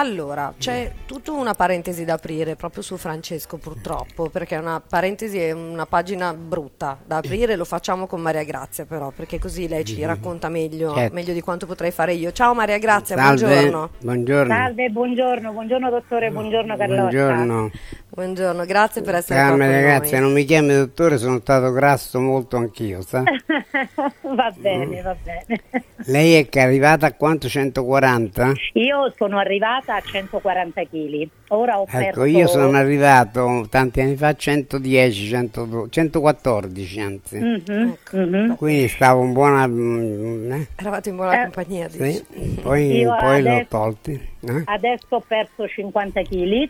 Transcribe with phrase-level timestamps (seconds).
[0.00, 5.38] Allora, c'è tutta una parentesi da aprire proprio su Francesco purtroppo, perché è una parentesi
[5.38, 9.84] è una pagina brutta da aprire, lo facciamo con Maria Grazia però, perché così lei
[9.84, 11.12] ci racconta meglio, Certo.
[11.14, 12.32] meglio di quanto potrei fare io.
[12.32, 13.90] Ciao Maria Grazia, Salve, buongiorno.
[14.00, 14.54] buongiorno.
[14.54, 17.00] Salve, buongiorno, buongiorno dottore, buongiorno Carlotta.
[17.02, 17.70] Buongiorno.
[18.08, 20.20] Buongiorno, grazie per essere Ah, qua ragazzi, noi.
[20.22, 23.22] non mi chiami dottore, sono stato grasso molto anch'io, sa?
[24.34, 25.60] va bene, va bene.
[26.06, 27.48] Lei è che è arrivata a quanto?
[27.48, 28.52] 140?
[28.74, 32.24] Io sono arrivata a 140 kg, ora ho Ecco, perso...
[32.24, 37.38] io sono arrivato tanti anni fa a 110, 112, 114 anzi.
[37.38, 38.16] Mhm, Ecco.
[38.16, 38.56] mhm.
[38.56, 39.66] Quindi stavo in buona...
[39.66, 40.66] mm, eh?
[40.76, 42.12] Eravate in buona Eh, compagnia, dici?
[42.12, 44.12] Sì, poi, poi l'ho adesso- tolti.
[44.46, 44.62] eh?
[44.64, 46.62] Adesso ho perso 50 kg,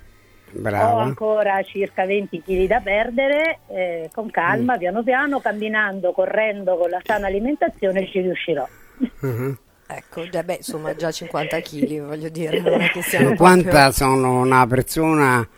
[0.52, 1.02] ho Brava.
[1.02, 4.30] ancora circa 20 kg da perdere, eh, con Mm.
[4.30, 8.66] calma, piano piano, camminando, correndo con la sana alimentazione ci riuscirò.
[9.92, 13.90] Ecco, già, beh, insomma, già 50 kg, voglio dire, non è che siano 50 proprio...
[13.90, 15.48] sono una persona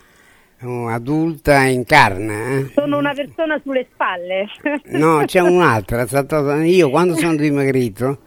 [0.88, 2.70] adulta in carne, eh?
[2.74, 4.46] Sono una persona sulle spalle.
[4.96, 6.06] No, c'è un'altra.
[6.64, 8.20] Io quando sono dimagrito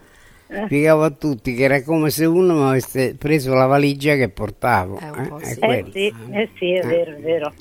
[0.48, 0.66] Eh.
[0.66, 5.00] spiegavo a tutti che era come se uno mi avesse preso la valigia che portavo.
[5.00, 5.60] Eh, un po' eh, sì.
[5.60, 5.92] è Eh quello.
[5.92, 7.54] sì, eh sì, è vero, è vero,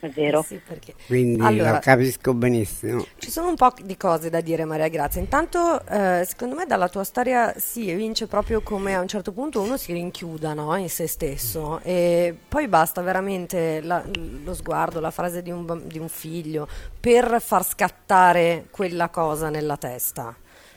[0.00, 0.42] è vero.
[0.42, 0.94] Sì, perché...
[1.06, 3.04] Quindi Allora, lo capisco benissimo.
[3.18, 5.20] Ci sono un po' di cose da dire Maria Grazia.
[5.20, 9.60] Intanto, eh, secondo me dalla tua storia si evince proprio come a un certo punto
[9.60, 14.04] uno si rinchiuda no, in se stesso e poi basta veramente la-
[14.44, 16.68] lo sguardo, la frase di un, di un figlio
[17.00, 20.34] per far scattare quella cosa nella testa.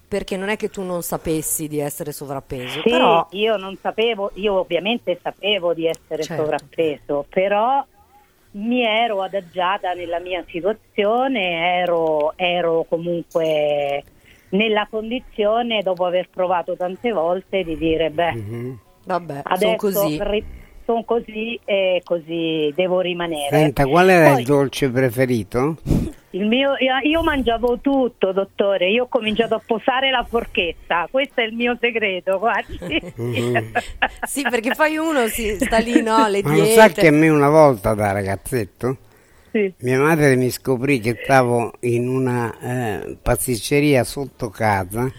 [0.07, 4.31] Perché non è che tu non sapessi di essere sovrappeso, Sì, però io non sapevo,
[4.33, 6.43] io ovviamente sapevo di essere Certo.
[6.43, 7.85] sovrappeso, però
[8.51, 14.03] mi ero adagiata nella mia situazione, ero, ero comunque
[14.49, 18.77] nella condizione, dopo aver provato tante volte, di dire, beh, Mhm.
[19.05, 20.17] vabbè, sono adesso così.
[20.21, 20.45] ri-
[20.91, 23.47] sono così e così devo rimanere.
[23.49, 25.77] Senta, qual era Poi- il dolce preferito?
[26.33, 28.89] Il mio, io, io mangiavo tutto, dottore.
[28.89, 31.09] Io ho cominciato a posare la forchetta.
[31.11, 32.77] Questo è il mio segreto, guardi.
[33.15, 33.71] Mhm.
[34.25, 37.01] Sì, perché poi uno si sta lì, no, le Ma lo sa diete.
[37.01, 38.97] che a me una volta da ragazzetto
[39.51, 39.73] Sì.
[39.79, 45.11] mia madre mi scoprì che stavo in una eh, pasticceria sotto casa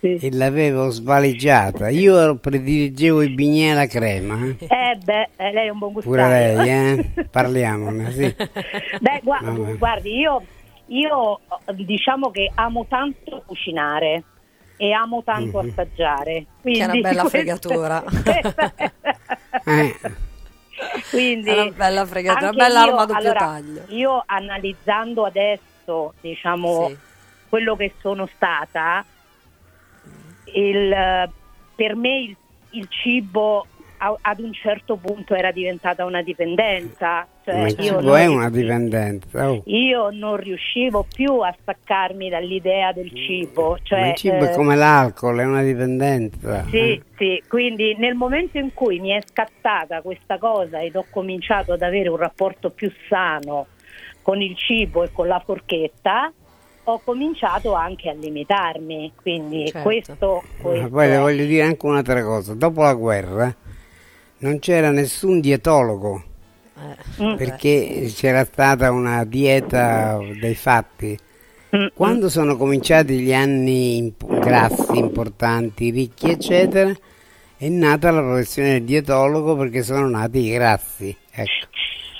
[0.00, 0.18] Sì.
[0.20, 1.88] e l'avevo svaligiata.
[1.88, 4.38] Io ero- prediligevo i bignè alla crema.
[4.44, 4.56] eh.
[4.66, 6.14] Eh beh, eh, lei è un buon gustaio.
[6.16, 7.24] Pure lei, eh?
[7.30, 8.34] Parliamone, sì.
[9.00, 9.76] Beh, Vabbè.
[9.76, 10.42] guardi, io,
[10.88, 11.40] io
[11.74, 14.22] diciamo che amo tanto cucinare
[14.76, 15.70] e amo tanto Mhm.
[15.70, 16.44] assaggiare.
[16.62, 18.04] Che è una Quindi bella questa- fregatura.
[19.66, 19.96] Eh,
[21.10, 23.82] Quindi, È una bella fregatura, una bella io- arma a doppio allora, taglio.
[23.88, 26.96] Io analizzando adesso, diciamo, Sì.
[27.48, 29.04] quello che sono stata,
[30.54, 31.30] il,
[31.74, 32.36] per me il,
[32.70, 33.66] il cibo
[33.98, 37.26] a- ad un certo punto era diventata una dipendenza.
[37.44, 39.50] Cioè ma il io, cibo è non, una dipendenza.
[39.50, 39.62] oh.
[39.66, 43.78] io non riuscivo più a staccarmi dall'idea del cibo.
[43.82, 46.64] Cioè, il cibo è eh, come l'alcol, è una dipendenza.
[46.68, 47.02] sì, eh.
[47.16, 51.82] sì, quindi nel momento in cui mi è scattata questa cosa ed ho cominciato ad
[51.82, 53.66] avere un rapporto più sano
[54.22, 56.32] con il cibo e con la forchetta,
[56.88, 59.12] ho cominciato anche a limitarmi.
[59.20, 59.80] Quindi Certo.
[59.82, 62.54] questo, Ma questo poi le voglio dire anche un'altra cosa.
[62.54, 63.54] Dopo la guerra
[64.38, 66.22] non c'era nessun dietologo
[66.78, 71.18] Eh, perché c'era stata una dieta dei fatti.
[71.74, 76.94] mm, Quando sono cominciati gli anni imp- grassi, importanti, ricchi, eccetera,
[77.56, 81.16] è nata la professione del dietologo perché sono nati i grassi.
[81.30, 81.66] Ecco.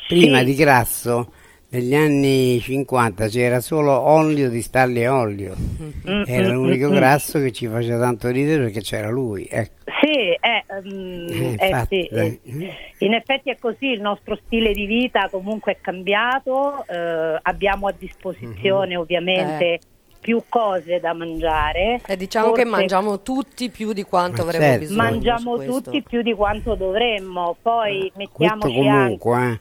[0.09, 1.33] Prima di grasso,
[1.69, 5.55] negli anni 50, c'era solo olio di stalle e olio.
[5.57, 6.95] mm, Era mm, l'unico mm, mm.
[6.95, 9.47] grasso che ci faceva tanto ridere perché c'era lui.
[9.51, 9.75] Ecco.
[10.01, 12.41] Sì, eh, mm, Eh, eh, sì, eh.
[12.43, 12.71] eh.
[12.99, 17.95] in effetti è così, il nostro stile di vita comunque è cambiato, eh, abbiamo a
[17.97, 19.01] disposizione Mhm.
[19.01, 19.81] ovviamente
[20.21, 22.01] più cose da mangiare.
[22.05, 24.79] E diciamo che Forse mangiamo tutti più di quanto avremmo certo.
[24.81, 25.03] bisogno.
[25.03, 29.61] mangiamo tutti più di quanto dovremmo, poi mettiamoci, anche, comunque, eh.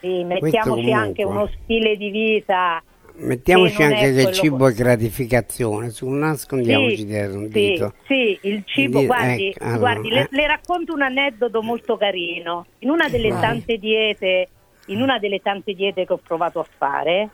[0.00, 2.82] Sì, mettiamoci anche uno stile di vita.
[3.20, 7.94] Mettiamoci anche che il cibo è gratificazione, su non nascondiamoci Sì, dietro un sì, dito.
[8.06, 10.28] sì, il cibo, guardi, ecco, allora, guardi, le, eh.
[10.30, 12.66] le racconto un aneddoto molto carino.
[12.80, 13.40] In una delle Vai.
[13.40, 14.48] tante diete,
[14.86, 17.28] in una delle tante diete che ho provato a fare,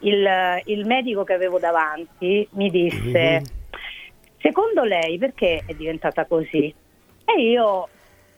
[0.00, 3.44] il, il medico che avevo davanti mi disse: Mhm.
[4.38, 6.72] Secondo lei perché è diventata così?
[7.24, 7.88] E io,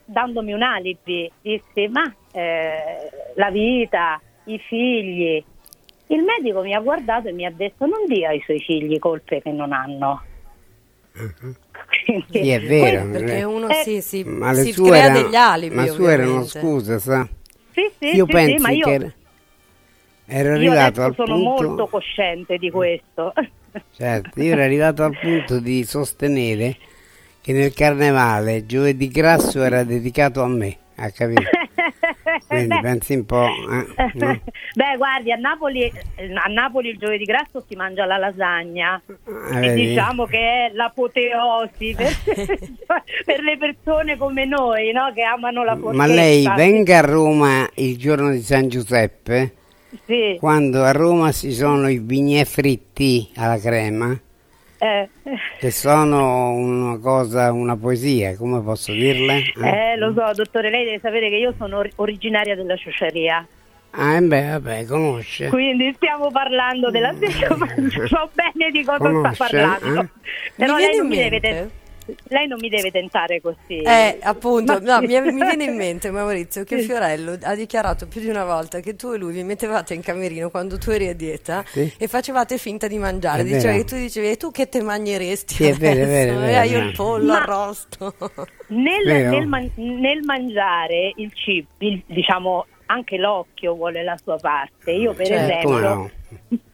[0.09, 5.43] dandomi un alibi, dissi: Ma eh, la vita, i figli.
[6.11, 9.43] Il medico mi ha guardato e mi ha detto: Non dia ai suoi figli colpe
[9.43, 10.23] che non hanno.
[12.05, 13.11] Quindi, Sì, è vero.
[13.11, 15.75] Perché uno Eh, sì, si, Ma le si sue crea erano- degli alibi.
[15.75, 17.29] ma sue erano scuse, sa?
[17.73, 18.93] Sì, sì, io sì, penso sì, ma io, che
[20.27, 23.33] era- arrivato al sono molto punto, cosciente di questo.
[23.93, 26.77] certo, io ero arrivato al punto di sostenere
[27.49, 31.41] che nel carnevale giovedì grasso era dedicato a me, ha capito?
[32.47, 34.41] Quindi pensi un po', eh, no?
[34.77, 35.91] Beh, guardi, a Napoli,
[36.45, 39.01] a Napoli il giovedì grasso si mangia la lasagna.
[39.51, 42.13] Ah, E diciamo che è l'apoteosi per,
[43.25, 45.11] per le persone come noi, no?
[45.15, 45.97] Che amano la forchetta.
[45.97, 49.55] Ma lei venga a Roma il giorno di San Giuseppe,
[50.05, 54.15] Sì, quando a Roma ci sono i bignè fritti alla crema,
[54.79, 55.09] eh,
[55.59, 59.43] che sono una cosa, una poesia, come posso dirle?
[59.65, 63.47] eh, lo so, dottore, lei deve sapere che io sono or- originaria della ciociaria.
[63.91, 65.49] Ah, eh beh, vabbè, conosce.
[65.49, 67.67] Quindi stiamo parlando della stessa, ma
[68.07, 70.01] so bene di cosa Conosce, sta parlando.
[70.01, 70.09] eh?
[70.57, 71.41] Però Mi lei non mi, deve
[72.29, 73.79] lei non mi deve tentare così.
[73.83, 76.87] Eh, appunto, Ma no, mi, mi viene in mente Maurizio che Sì.
[76.87, 80.51] Fiorello ha dichiarato più di una volta che tu e lui vi mettevate in camerino
[80.51, 81.93] quando tu eri a dieta Sì.
[81.99, 83.41] e facevate finta di mangiare.
[83.43, 83.79] È Diceva vero.
[83.79, 86.69] che tu dicevi, e tu che te mangeresti Sì, è vero, è vero, è vero,
[86.69, 88.15] io il pollo Ma- arrosto.
[88.69, 94.93] Nel, nel man- nel mangiare il cibo, il- diciamo anche l'occhio vuole la sua parte.
[94.93, 95.45] Io per Certo.
[95.53, 96.11] Esempio, no?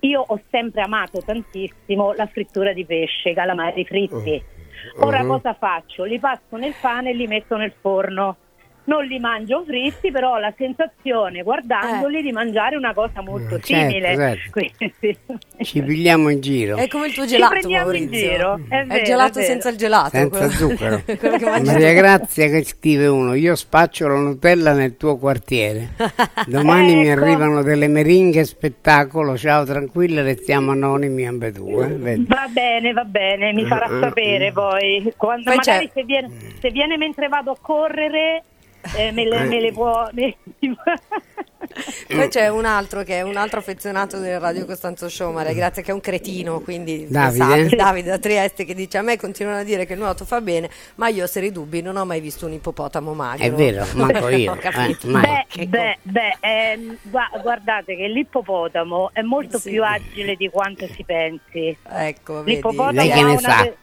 [0.00, 4.14] io ho sempre amato tantissimo la frittura di pesce, i calamari fritti.
[4.14, 4.53] Oh.
[5.00, 5.28] Ora Mhm.
[5.28, 6.04] cosa faccio?
[6.04, 8.38] Li passo nel pane e li metto nel forno.
[8.86, 13.60] Non li mangio fritti, però ho la sensazione, guardandoli, di mangiare una cosa molto Eh,
[13.60, 14.14] certo, simile.
[14.14, 14.50] certo.
[14.50, 15.16] Quindi, sì.
[15.64, 16.76] Ci pigliamo in giro.
[16.76, 18.28] È come il tuo Ci gelato, prendiamo in Maurizio.
[18.30, 20.08] giro, è il vero, gelato è senza il gelato.
[20.10, 21.02] Senza quello- zucchero.
[21.18, 21.92] quello che mangi Maria.
[21.94, 25.88] Grazia che scrive uno, io spaccio la Nutella nel tuo quartiere.
[26.46, 27.22] Domani mi Ecco.
[27.22, 31.86] arrivano delle meringhe spettacolo, ciao tranquilla, restiamo anonimi ambedue.
[31.86, 32.26] vedi?
[32.28, 34.54] Va bene, va bene, mi farà Mm, mm, sapere mm.
[34.54, 35.12] poi.
[35.16, 36.28] Quando, magari se viene,
[36.60, 38.42] se viene mentre vado a correre,
[38.96, 40.08] eh, me, le, me le può.
[40.12, 40.36] me-
[42.06, 45.82] Poi c'è un altro che è un altro affezionato del Radio Costanzo Show, Maria Grazia,
[45.82, 47.68] che è un cretino, quindi Davide?
[47.70, 50.40] sa- Davide da Trieste che dice a me continuano a dire che il nuoto fa
[50.40, 53.44] bene, ma io ho seri dubbi, non ho mai visto un ippopotamo magro.
[53.44, 54.54] È vero, manco io.
[54.54, 54.96] Eh.
[55.02, 59.70] Beh, Che beh, beh, ehm, gua- guardate che l'ippopotamo è molto Sì.
[59.70, 61.76] più agile di quanto si pensi.
[61.90, 62.56] Ecco, vedi.
[62.56, 63.62] L'ippopotamo Lei che ne una sa?
[63.62, 63.76] ve-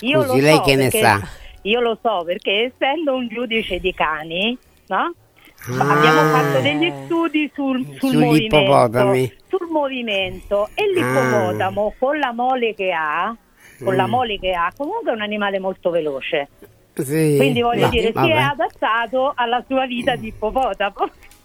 [0.00, 1.28] Io lo Scusi, lei so che ne perché- sa?
[1.66, 4.56] Io lo so perché essendo un giudice di cani,
[4.88, 4.96] no?
[4.96, 5.90] Ah.
[5.96, 12.92] Abbiamo fatto degli studi sul, sul movimento, sul movimento e l'ippopotamo con la mole che
[12.92, 13.34] ha,
[13.82, 14.10] con la Mm.
[14.10, 16.48] mole che ha, comunque è un animale molto veloce.
[16.94, 18.32] Sì, Quindi voglio va- dire, si vabbè.
[18.32, 20.94] è adattato alla sua vita di ippopotamo.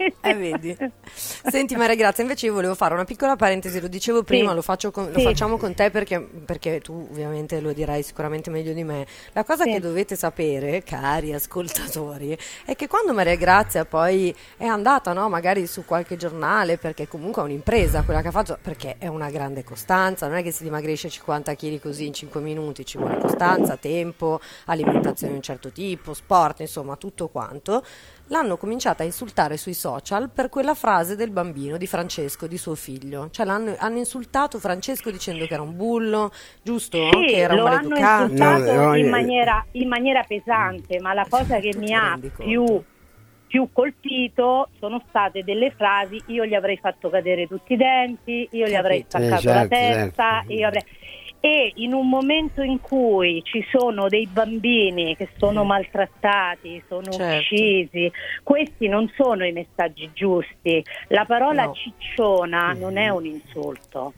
[0.22, 0.78] Eh, vedi.
[1.14, 4.64] Senti Maria Grazia, invece io volevo fare una piccola parentesi, lo dicevo prima, Sì.
[4.84, 5.24] lo, con- lo Sì.
[5.26, 9.06] facciamo con te perché, perché tu ovviamente lo dirai sicuramente meglio di me.
[9.34, 9.72] La cosa Sì.
[9.72, 15.66] che dovete sapere, cari ascoltatori, è che quando Maria Grazia poi è andata no, magari
[15.68, 19.64] su qualche giornale, perché comunque è un'impresa quella che ha fatto, perché è una grande
[19.64, 23.76] costanza, non è che si dimagrisce 50 kg così in 5 minuti, ci vuole costanza,
[23.78, 27.84] tempo, alimentazione di un certo tipo, sport, insomma tutto quanto
[28.28, 32.76] l'hanno cominciata a insultare sui social per quella frase del bambino di Francesco, di suo
[32.76, 33.30] figlio.
[33.30, 36.32] Cioè l'hanno, hanno insultato Francesco dicendo che era un bullo,
[36.62, 36.98] giusto?
[37.12, 38.24] Sì, che era un lo hanno maleducato.
[38.24, 42.82] insultato No, no, in, maniera, in maniera pesante, ma la cosa che mi ha più,
[43.48, 48.68] più colpito sono state delle frasi io gli avrei fatto cadere tutti i denti, io
[48.68, 50.54] gli avrei staccato Eh, la certo, testa, certo.
[50.54, 50.86] io avrei...
[51.44, 57.54] E in un momento in cui ci sono dei bambini che sono maltrattati, sono Certo.
[57.56, 58.12] uccisi,
[58.44, 60.86] questi non sono i messaggi giusti.
[61.08, 61.74] La parola No.
[61.74, 64.14] cicciona non è un insulto.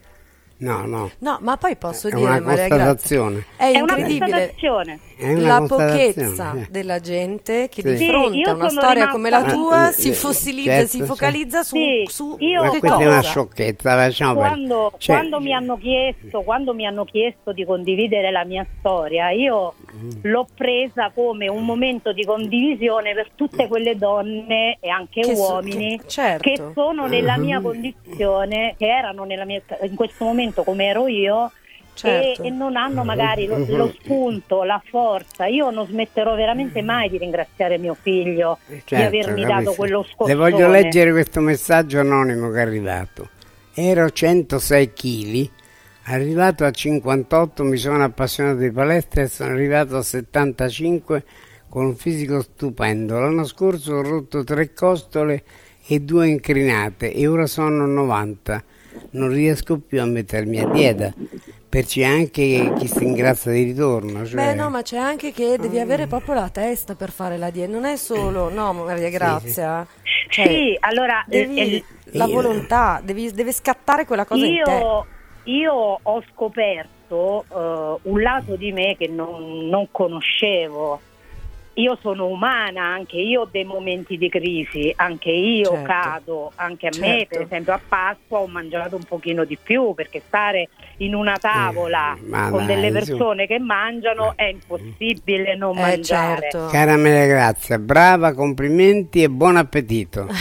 [0.63, 3.27] No, no, No, ma poi posso è dire, una Maria Grazia,
[3.57, 4.99] è È una incredibile constatazione.
[5.17, 6.67] È una la pochezza eh.
[6.71, 7.87] della gente che Sì.
[7.89, 10.71] di Sì, fronte io a una storia come la rimasta- tua Eh, si eh, fossilizza,
[10.71, 11.13] certo, si certo.
[11.13, 13.07] focalizza su, Sì, su io- Ma questa è cosa?
[13.07, 14.53] una sciocchezza, lasciamo perdere.
[14.55, 19.29] Quando, Cioè, quando mi hanno chiesto, quando mi hanno chiesto di condividere la mia storia,
[19.31, 20.09] io Mm.
[20.23, 25.41] l'ho presa come un momento di condivisione per tutte quelle donne e anche Che so-
[25.53, 26.49] uomini che- certo.
[26.49, 27.63] che sono nella mia Mhm.
[27.65, 31.51] condizione, che erano nella mia, in questo momento come ero io.
[31.95, 32.43] Certo.
[32.43, 35.47] E, e non hanno magari lo, lo spunto, la forza.
[35.47, 40.33] Io non smetterò veramente mai di ringraziare mio figlio di certo, avermi dato quello scossone.
[40.33, 43.29] Le voglio leggere questo messaggio anonimo che è arrivato.
[43.75, 45.49] Ero 106 kg,
[46.03, 51.23] arrivato a 58 mi sono appassionato di palestra e sono arrivato a 75
[51.73, 53.19] con un fisico stupendo.
[53.19, 55.43] L'anno scorso ho rotto tre costole
[55.87, 58.63] e due incrinate e ora sono 90.
[59.11, 61.13] Non riesco più a mettermi a dieta
[61.73, 64.23] Perciò anche chi si ingrazia di ritorno.
[64.27, 64.35] Cioè...
[64.35, 67.71] Beh, no, ma c'è anche che devi avere proprio la testa per fare la dieta.
[67.71, 69.83] Non è solo, no, Maria Grazia.
[70.29, 74.71] Cioè, sì, allora devi, eh, la volontà, devi, deve scattare quella cosa in te.
[74.71, 75.05] io,
[75.45, 80.99] io ho scoperto eh, un lato di me che non, non conoscevo.
[81.75, 85.83] Io sono umana, anche io ho dei momenti di crisi, anche io Certo.
[85.87, 87.35] cado, anche a me Certo.
[87.35, 92.13] per esempio a Pasqua ho mangiato un pochino di più perché stare in una tavola
[92.13, 93.15] Eh, con dai, delle su.
[93.17, 96.49] persone che mangiano è impossibile non Eh, mangiare.
[96.51, 96.67] certo.
[96.71, 100.27] Cara Maria Grazia, brava, complimenti e buon appetito.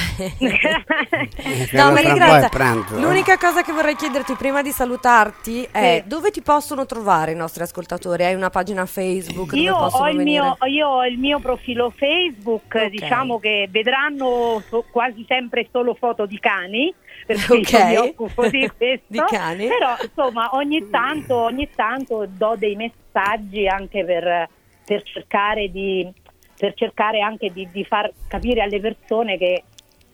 [1.45, 2.99] Eh, No, Maria Grazia, pranzo.
[2.99, 6.09] l'unica cosa che vorrei chiederti prima di salutarti è Sì.
[6.09, 8.25] dove ti possono trovare i nostri ascoltatori?
[8.25, 10.41] Hai una pagina Facebook Io dove possono ho, il venire?
[10.41, 12.87] mio, io ho il mio profilo Facebook, Ok.
[12.89, 16.93] diciamo che vedranno so- quasi sempre solo foto di cani,
[17.27, 17.73] perché Ok.
[17.73, 19.05] io mi occupo di questo.
[19.07, 19.67] Di cani.
[19.69, 24.49] Però insomma ogni tanto, ogni tanto do dei messaggi anche per,
[24.85, 26.11] per cercare di
[26.59, 29.65] per cercare anche di, di far capire alle persone che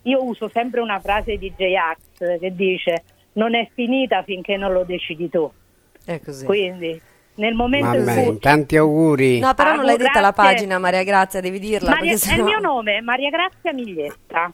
[0.03, 3.03] io uso sempre una frase di J-Ax che dice
[3.35, 5.51] non è finita finché non lo decidi tu.
[6.07, 6.47] È così.
[6.47, 6.99] Quindi
[7.39, 9.39] nel momento in Vabbè, cui tanti auguri.
[9.41, 10.53] No, però non Ah, l'hai detta la grazie.
[10.55, 11.91] pagina, Maria Grazia, devi dirla.
[11.91, 14.53] Maria- perché è il sennò- mio nome, Maria Grazia Miglietta.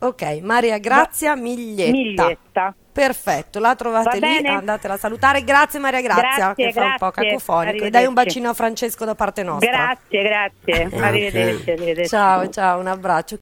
[0.00, 1.90] Ok, Maria Grazia Miglietta.
[1.92, 2.74] Miglietta.
[2.94, 5.42] Perfetto, la trovate Va lì, andatela a salutare.
[5.42, 6.22] Grazie Maria Grazia,
[6.54, 7.24] Grazie, che fa un po' grazie.
[7.30, 7.84] cacofonico.
[7.84, 9.68] E dai un bacino a Francesco da parte nostra.
[9.70, 10.90] Grazie, grazie.
[11.02, 12.08] Arrivederci, arrivederci.
[12.08, 13.32] Ciao, ciao, un abbraccio.